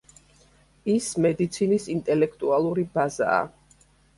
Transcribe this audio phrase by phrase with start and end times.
[0.93, 3.39] ის მედიცინის ინტელექტუალური ბაზაა.